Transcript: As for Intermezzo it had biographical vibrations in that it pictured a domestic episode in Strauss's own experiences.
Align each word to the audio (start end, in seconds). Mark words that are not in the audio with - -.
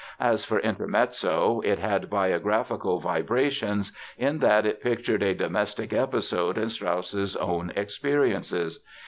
As 0.19 0.43
for 0.43 0.57
Intermezzo 0.61 1.61
it 1.63 1.77
had 1.77 2.09
biographical 2.09 2.99
vibrations 2.99 3.91
in 4.17 4.39
that 4.39 4.65
it 4.65 4.81
pictured 4.81 5.21
a 5.21 5.35
domestic 5.35 5.93
episode 5.93 6.57
in 6.57 6.69
Strauss's 6.69 7.35
own 7.35 7.71
experiences. 7.75 8.79